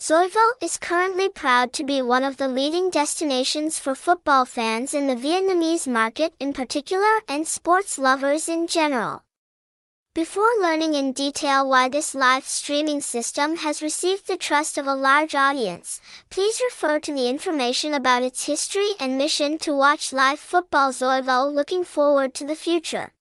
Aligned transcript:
Xoivo 0.00 0.52
is 0.62 0.78
currently 0.78 1.28
proud 1.28 1.74
to 1.74 1.84
be 1.84 2.00
one 2.00 2.24
of 2.24 2.38
the 2.38 2.48
leading 2.48 2.88
destinations 2.88 3.78
for 3.78 3.94
football 3.94 4.46
fans 4.46 4.94
in 4.94 5.06
the 5.08 5.14
Vietnamese 5.14 5.86
market 5.86 6.32
in 6.40 6.54
particular 6.54 7.20
and 7.28 7.46
sports 7.46 7.98
lovers 7.98 8.48
in 8.48 8.66
general. 8.66 9.24
Before 10.14 10.50
learning 10.58 10.94
in 10.94 11.12
detail 11.12 11.68
why 11.68 11.90
this 11.90 12.14
live 12.14 12.46
streaming 12.46 13.02
system 13.02 13.56
has 13.56 13.82
received 13.82 14.26
the 14.26 14.38
trust 14.38 14.78
of 14.78 14.86
a 14.86 14.94
large 14.94 15.34
audience, 15.34 16.00
please 16.30 16.62
refer 16.64 16.98
to 17.00 17.12
the 17.12 17.28
information 17.28 17.92
about 17.92 18.22
its 18.22 18.46
history 18.46 18.92
and 18.98 19.18
mission 19.18 19.58
to 19.58 19.76
watch 19.76 20.14
live 20.14 20.40
football 20.40 20.92
Xoivo 20.92 21.52
looking 21.54 21.84
forward 21.84 22.32
to 22.32 22.46
the 22.46 22.56
future. 22.56 23.12